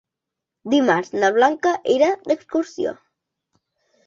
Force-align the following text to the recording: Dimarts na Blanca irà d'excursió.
Dimarts 0.73 1.13
na 1.23 1.29
Blanca 1.35 1.75
irà 1.97 2.09
d'excursió. 2.31 2.97